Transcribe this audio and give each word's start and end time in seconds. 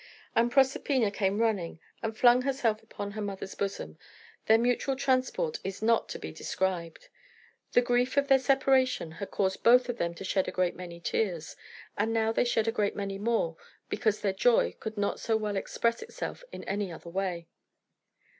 And 0.35 0.51
Proserpina 0.51 1.11
came 1.13 1.37
running, 1.37 1.79
and 2.01 2.17
flung 2.17 2.41
herself 2.41 2.81
upon 2.81 3.11
her 3.11 3.21
mother's 3.21 3.53
bosom. 3.53 3.99
Their 4.47 4.57
mutual 4.57 4.95
transport 4.95 5.59
is 5.63 5.83
not 5.83 6.09
to 6.09 6.17
be 6.17 6.31
described. 6.31 7.09
The 7.73 7.83
grief 7.83 8.17
of 8.17 8.27
their 8.27 8.39
separation 8.39 9.11
had 9.11 9.29
caused 9.29 9.61
both 9.61 9.89
of 9.89 9.97
them 9.99 10.15
to 10.15 10.23
shed 10.23 10.47
a 10.47 10.51
great 10.51 10.75
many 10.75 10.99
tears; 10.99 11.55
and 11.95 12.11
now 12.11 12.31
they 12.31 12.45
shed 12.45 12.67
a 12.67 12.71
great 12.71 12.95
many 12.95 13.19
more, 13.19 13.57
because 13.89 14.21
their 14.21 14.33
joy 14.33 14.71
could 14.79 14.97
not 14.97 15.19
so 15.19 15.37
well 15.37 15.55
express 15.55 16.01
itself 16.01 16.43
in 16.51 16.63
any 16.63 16.91
other 16.91 17.11
way. 17.11 17.47